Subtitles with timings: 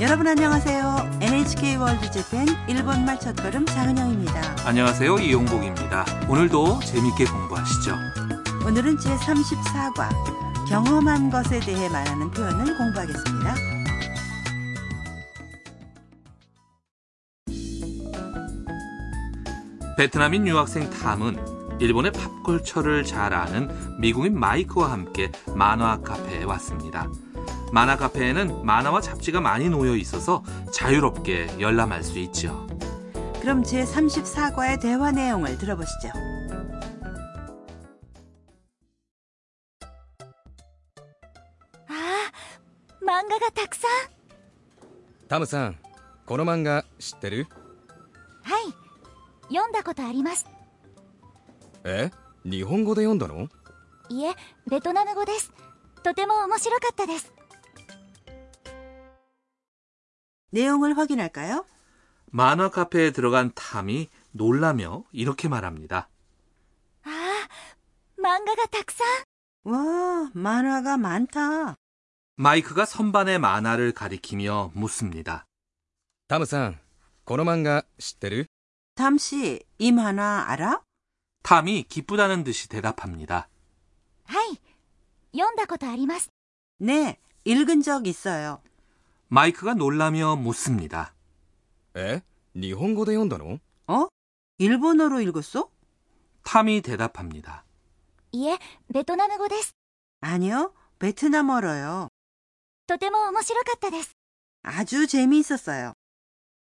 [0.00, 1.18] 여러분 안녕하세요.
[1.20, 4.56] NHK 월드 재팬 일본말 첫걸음 장은영입니다.
[4.64, 5.18] 안녕하세요.
[5.18, 6.04] 이용복입니다.
[6.28, 7.96] 오늘도 재밌게 공부하시죠.
[8.64, 13.54] 오늘은 제34과 경험한 것에 대해 말하는 표현을 공부하겠습니다.
[19.96, 23.68] 베트남인 유학생 탐은 일본의 팝컬처를 잘 아는
[23.98, 27.08] 미국인 마이크와 함께 만화 카페에 왔습니다.
[27.71, 32.67] 만화 카페에는 만화와 잡지가 많이 놓여 있어서 자유롭게 열람할 수 있죠.
[33.41, 36.09] 그럼 제34과의 대화 내용을 들어보시죠.
[41.87, 42.31] ああ
[43.03, 43.91] 漫画がたくさん
[45.27, 45.77] タムさん
[46.25, 47.47] この漫画知ってる
[48.43, 48.73] はい
[49.53, 50.45] 読んだことあります
[51.83, 52.11] え
[52.45, 53.47] 日本語で読んだの
[54.09, 54.33] いえ
[54.69, 55.51] ベトナム語です
[56.03, 57.31] とても面白かったです
[60.51, 61.65] 내용을 확인할까요?
[62.27, 66.09] 만화 카페에 들어간 탐이 놀라며 이렇게 말합니다.
[67.05, 69.23] ああ漫画がたくさん
[69.71, 71.75] 와, 만화가 많다.
[72.35, 75.45] 마이크가 선반의 만화를 가리키며 묻습니다.
[76.27, 76.79] タムさん
[77.25, 78.45] この漫画知ってる
[78.95, 80.81] 담씨, 이 만화 알아?
[81.43, 83.47] 탐이 기쁘다는 듯이 대답합니다.
[84.25, 84.59] はい
[85.35, 86.29] 読んだことあります
[86.79, 88.61] 네, 읽은 적 있어요.
[89.29, 91.13] 마이크가 놀라며 묻습니다.
[91.95, 92.21] え
[92.55, 94.07] 日本語で読んだの 어?
[94.57, 95.69] 일본어로 읽었어?
[96.43, 97.65] 탐이 대답합니다.
[98.31, 98.57] いえ
[98.91, 99.73] ベトナム語です
[100.21, 102.09] 아니요, 베트남어로요.
[102.87, 104.13] とても面白かったです
[104.63, 105.93] 아주 재미있었어요.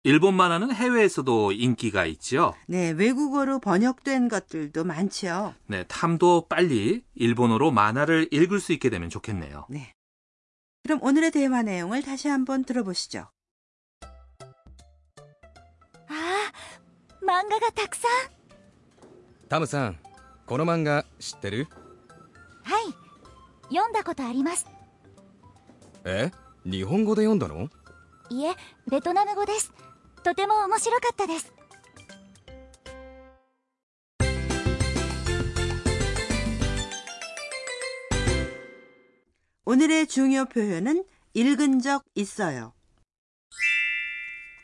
[0.07, 2.53] 일본 만화는 해외에서도 인기가 있지요.
[2.67, 5.55] 네, 외국어로 번역된 것들도 많지요.
[5.67, 9.67] 네, 탐도 빨리 일본어로 만화를 읽을 수 있게 되면 좋겠네요.
[9.71, 9.95] 네.
[10.85, 13.29] 그럼 오늘의 대화 내용을 다시 한번 들어보시죠.
[16.09, 16.53] ああ
[17.25, 18.11] 漫画がたくさん
[19.49, 19.99] タムさん
[20.47, 21.69] この漫画知ってる
[22.63, 22.95] はい
[23.75, 24.67] 読んだことあります
[26.05, 26.31] え
[26.65, 27.69] 日本語で読んだの
[28.31, 28.53] いえ
[28.91, 29.73] ベトナム語です
[30.23, 31.53] とても面白かったです
[39.69, 41.05] 오늘의 중요 표현은
[41.35, 42.73] 읽은 적 있어요.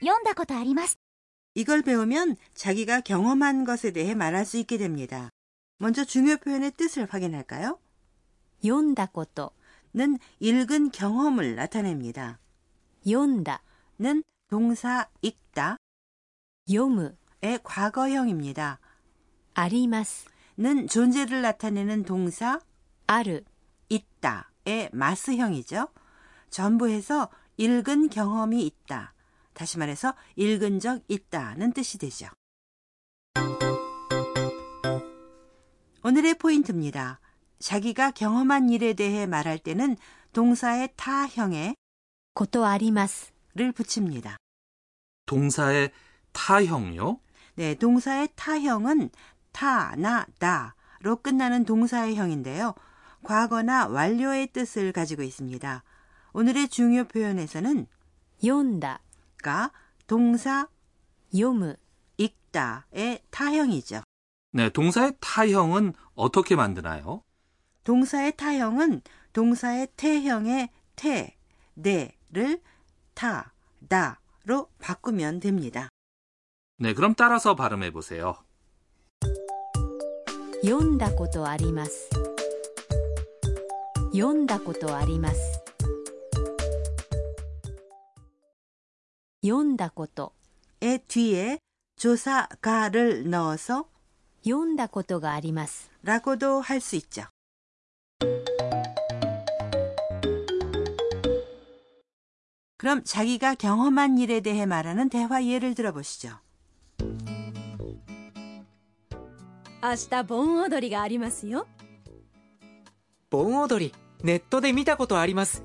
[0.00, 0.96] 読んだことあります
[1.54, 5.30] 이걸 배우면 자기가 경험한 것에 대해 말할 수 있게 됩니다.
[5.78, 7.78] 먼저 중요 표현의 뜻을 확인할까요?
[8.62, 9.52] 読んだこと、
[9.94, 12.38] 는 읽은 경험을 나타냅니다.
[13.04, 13.62] 読んだ、
[13.98, 15.76] 는 동사 읽다의
[16.68, 17.16] 読む、
[17.62, 18.78] 과거형입니다.
[19.54, 20.28] あります、
[20.58, 22.60] 는 존재를 나타내는 동사
[23.06, 23.44] ある、
[23.88, 25.87] 있다 의 마스형이죠.
[26.49, 29.13] 전부 해서 읽은 경험이 있다.
[29.53, 32.27] 다시 말해서 읽은 적 있다는 뜻이 되죠.
[36.03, 37.19] 오늘의 포인트입니다.
[37.59, 39.97] 자기가 경험한 일에 대해 말할 때는
[40.33, 41.75] 동사의 타형에
[42.33, 44.37] 고토아리마스를 붙입니다.
[45.25, 45.91] 동사의
[46.33, 47.19] 타형요?
[47.55, 49.09] 네, 동사의 타형은
[49.51, 52.75] 타, 나, 다로 끝나는 동사의 형인데요.
[53.24, 55.82] 과거나 완료의 뜻을 가지고 있습니다.
[56.32, 57.86] 오늘의 중요 표현에서는
[58.42, 59.00] 読んだ、
[59.42, 59.72] 가
[60.06, 60.68] 동사
[61.32, 61.76] 読む、
[62.16, 64.02] 읽다의 타형이죠.
[64.52, 67.22] 네, 동사의 타형은 어떻게 만드나요?
[67.84, 71.36] 동사의 타형은 동사의 태형의 태,
[71.74, 72.60] 네를
[73.14, 73.52] 타,
[73.88, 75.88] 다로 바꾸면 됩니다.
[76.78, 78.36] 네, 그럼 따라서 발음해 보세요.
[80.62, 82.10] 読んだことあります。
[84.14, 85.62] 読んだことあります。
[89.42, 90.32] 読んだこと、
[90.80, 91.58] 의 뒤에
[91.96, 93.86] 조사 가를 넣어서
[94.44, 95.90] 読んだことがあります。
[96.02, 97.24] 라고도 할 수 있죠.
[102.76, 106.38] 그럼 자기가 경험한 일에 대해 말하는 대화 예를 들어보시죠.
[109.82, 111.66] 明日盆踊りがありますよ
[113.30, 115.64] 盆踊り ネットで見たことあります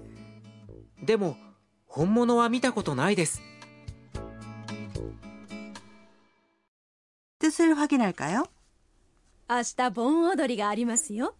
[1.04, 1.38] でも
[1.86, 3.42] 本物は見たことないです
[7.40, 8.46] 뜻을 확인할까요?
[9.50, 11.36] 明日盆踊りがありますよ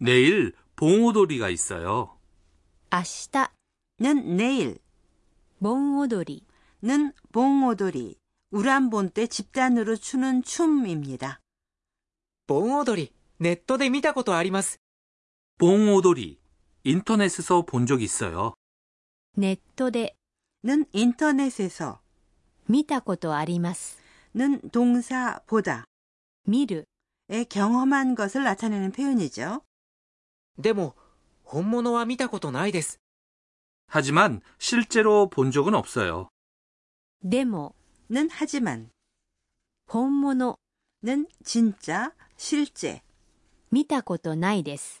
[0.00, 2.16] 내일 봉오돌이가 있어요.
[2.92, 3.50] 明日、
[4.00, 4.78] 는 내일,
[5.60, 6.46] 盆踊り、
[6.82, 8.16] 는 봉오돌이,
[8.50, 11.40] 우란본 때 집단으로 추는 춤입니다.
[12.46, 14.80] 盆踊りネットで見たことあります
[15.58, 16.38] 봉오돌이
[16.84, 18.54] 인터넷에서 본 적 있어요.
[19.36, 20.16] ネットで、
[20.64, 22.00] 는 인터넷에서
[22.68, 23.98] 見たことあります。
[24.34, 25.84] 는 동사 보다
[26.46, 26.86] 見る、
[27.28, 29.62] 의 경험한 것을 나타내는 표현이죠.
[30.58, 30.94] でも
[31.42, 32.98] 本物は見たことないです
[33.88, 36.28] 하지만 실제로 본 적은 없어요.
[37.22, 37.74] でも、
[38.10, 38.90] 는 하지만
[39.86, 40.56] 本物、
[41.02, 43.02] 는 진짜 실제
[43.70, 45.00] 見たことないです。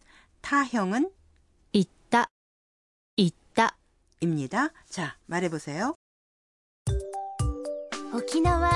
[0.40, 1.10] 타형은
[1.72, 2.30] 行った、
[3.16, 3.76] 行った、
[4.20, 4.72] 입니다.
[4.88, 5.94] 자, 말해보세요.
[8.12, 8.70] 沖縄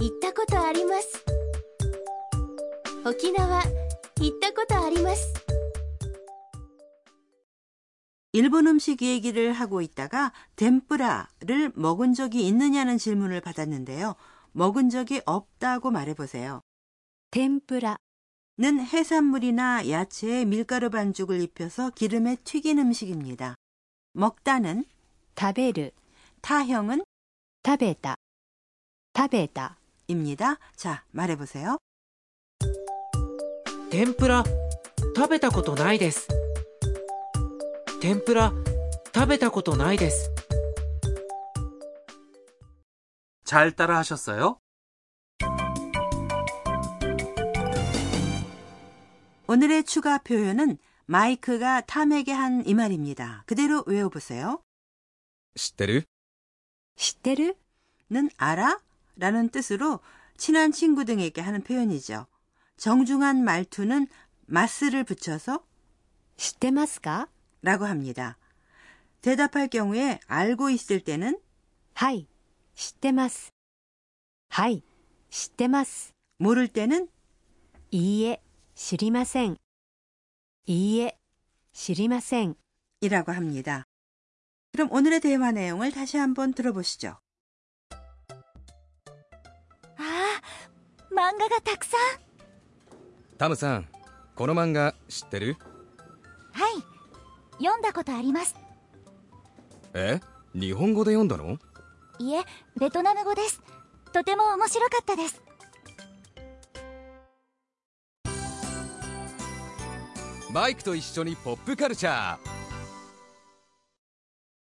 [0.00, 1.22] 行ったことあります
[3.04, 3.62] 沖縄
[4.20, 5.34] 行ったことあります
[8.32, 14.14] 일본 음식 얘기를 하고 있다가 덴뿌라를 먹은 적이 있느냐는 질문을 받았는데요.
[14.52, 16.60] 먹은 적이 없다고 말해보세요.
[17.30, 17.98] 天ぷら、
[18.58, 23.54] 는 해산물이나 야채에 밀가루 반죽을 입혀서 기름에 튀긴 음식입니다.
[24.14, 24.84] 먹다는
[25.38, 25.92] 食べる、
[26.40, 27.04] 타형은
[27.64, 28.16] 食べた、
[29.16, 29.78] 食べた、
[30.08, 30.58] 입니다.
[30.74, 31.78] 자, 말해보세요.
[33.90, 34.44] 天ぷら
[35.16, 36.28] 食べたことないです
[38.00, 38.52] 天ぷら
[39.14, 40.30] 食べたことないです
[43.44, 44.58] 잘 따라 하셨어요?
[49.46, 53.44] 오늘의 추가 표현은 마이크가 탐에게 한 이 말입니다.
[53.46, 54.60] 그대로 외워보세요.
[55.56, 56.04] 知ってる
[56.96, 57.56] 知ってる
[58.10, 58.80] 는 알아?
[59.16, 60.00] 라는 뜻으로
[60.36, 62.26] 친한 친구 등에게 하는 표현이죠.
[62.76, 64.06] 정중한 말투는
[64.46, 65.64] 마스를 붙여서
[66.36, 67.28] 知ってますか
[67.62, 68.38] 라고 합니다.
[69.22, 71.38] 대답할 경우에 알고 있을 때는
[71.94, 72.28] はい、
[72.76, 73.52] 知ってます。
[74.50, 74.84] はい、
[75.30, 76.12] 知ってます。
[76.38, 77.08] 모를 때는
[77.90, 78.40] いいえ、
[78.74, 79.56] 知りません。
[80.66, 81.18] いいえ、
[81.72, 82.56] 知りません。
[83.00, 83.84] 이라고 합니다.
[84.72, 87.16] 그럼 오늘의 대화 내용을 다시 한번 들어보시죠.
[87.90, 87.96] あ
[90.00, 90.40] あ
[91.12, 92.00] 漫画がたくさん
[93.36, 93.88] タムさん
[94.36, 95.56] この漫画知ってる
[96.52, 96.74] はい
[97.58, 98.54] 読んだことあります
[99.94, 100.20] え
[100.54, 101.58] 日本語で読んだの
[102.20, 102.42] いえ
[102.78, 103.60] ベトナム語です
[104.12, 105.41] とても面白かったです
[110.52, 112.38] マイクと一緒にポップカルチャー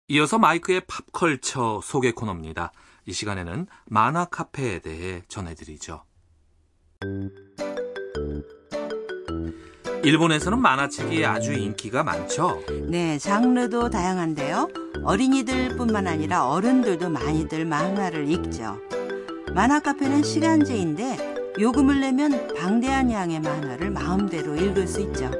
[0.08, 0.82] 이어서 마이크의
[1.12, 2.72] 팝컬처 소개 코너입니다.
[3.06, 6.02] 이 시간에는 만화 카페에 대해 전해드리죠.
[10.02, 12.62] 일본에서는 만화책이 아주 인기가 많죠.
[12.88, 14.68] 네, 장르도 다양한데요.
[15.04, 18.78] 어린이들뿐만 아니라 어른들도 많이들 만화를 읽죠.
[19.54, 25.30] 만화 카페는 시간제인데 요금을 내면 방대한 양의 만화를 마음대로 읽을 수 있죠.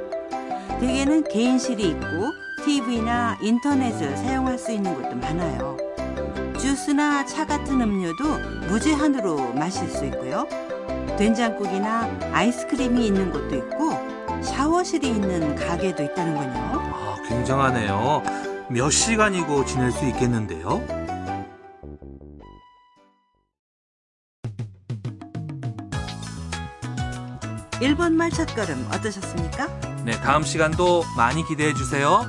[0.80, 2.32] 대개는 개인실이 있고
[2.64, 5.76] TV나 인터넷을 사용할 수 있는 곳도 많아요.
[6.58, 10.46] 주스나 차 같은 음료도 무제한으로 마실 수 있고요.
[11.18, 16.80] 된장국이나 아이스크림이 있는 곳도 있고 샤워실이 있는 가게도 있다는군요.
[16.92, 18.22] 아, 굉장하네요.
[18.68, 20.82] 몇 시간이고 지낼 수 있겠는데요.
[27.80, 29.95] 일본 말 첫 걸음 어떠셨습니까?
[30.06, 32.22] 네, 다음 시간도 많이 기대해 주세요.